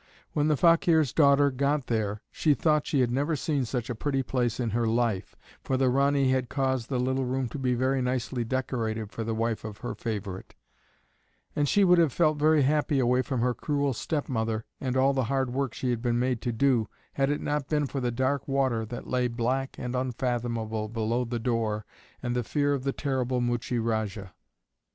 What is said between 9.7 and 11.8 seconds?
her favorite); and